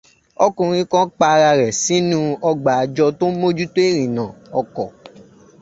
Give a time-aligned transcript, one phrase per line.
[0.45, 2.19] Ọkùnrin kan pa ara rẹ̀ sínú
[2.49, 4.25] ọgbà àjọ tó n mójútọ ìrìnnà
[4.59, 4.87] ọkọ̀.